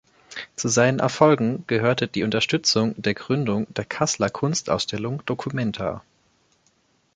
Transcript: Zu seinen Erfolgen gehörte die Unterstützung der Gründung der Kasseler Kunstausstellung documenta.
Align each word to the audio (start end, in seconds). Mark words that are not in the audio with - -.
Zu 0.55 0.67
seinen 0.67 0.97
Erfolgen 0.97 1.63
gehörte 1.67 2.07
die 2.07 2.23
Unterstützung 2.23 2.99
der 2.99 3.13
Gründung 3.13 3.71
der 3.75 3.85
Kasseler 3.85 4.31
Kunstausstellung 4.31 5.21
documenta. 5.27 6.01